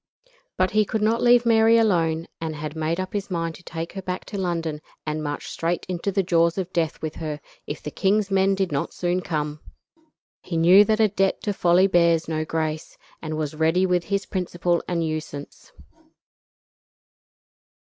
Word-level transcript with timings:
But 0.57 0.71
he 0.71 0.83
could 0.83 1.03
not 1.03 1.21
leave 1.21 1.45
Mary 1.45 1.77
alone, 1.77 2.27
and 2.41 2.55
had 2.55 2.75
made 2.75 2.99
up 2.99 3.13
his 3.13 3.29
mind 3.29 3.53
to 3.53 3.63
take 3.63 3.93
her 3.93 4.01
back 4.01 4.25
to 4.33 4.37
London 4.39 4.81
and 5.05 5.21
march 5.21 5.47
straight 5.47 5.85
into 5.87 6.11
the 6.11 6.23
jaws 6.23 6.57
of 6.57 6.73
death 6.73 6.99
with 7.03 7.17
her, 7.17 7.39
if 7.67 7.83
the 7.83 7.91
king's 7.91 8.31
men 8.31 8.55
did 8.55 8.71
not 8.71 8.95
soon 8.95 9.21
come. 9.21 9.59
He 10.41 10.57
knew 10.57 10.83
that 10.85 10.99
a 10.99 11.07
debt 11.07 11.43
to 11.43 11.53
folly 11.53 11.85
bears 11.85 12.27
no 12.27 12.43
grace, 12.43 12.97
and 13.21 13.37
was 13.37 13.53
ready 13.53 13.85
with 13.85 14.05
his 14.05 14.25
principal 14.25 14.81
and 14.87 15.03
usance. 15.03 15.71